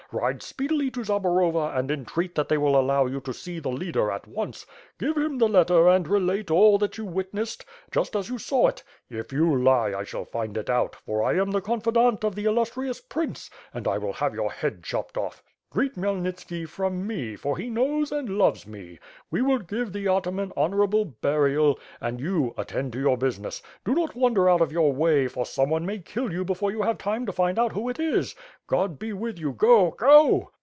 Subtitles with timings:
[0.13, 4.11] Ride speedily to Zaborova and entreat that they will allow you to see the Leader
[4.11, 4.65] at once.
[4.99, 8.83] Give him the letter and relate all that you witnessed, just as you saw it.
[9.09, 12.43] If you lie, I shall find it out, for I am the confidant of the
[12.43, 15.41] illustrious prince— and I will have your head chopped off.
[15.69, 18.99] Greet Khmyelnitski from me, for he knows and loves me.
[19.29, 23.61] We will give the ataman honor able burial; and you, attend to your business.
[23.85, 26.97] Do not wander out of your way, for someone may kill you before you have
[26.97, 28.35] time to find out who it is.
[28.67, 30.51] God be with you, go, go!"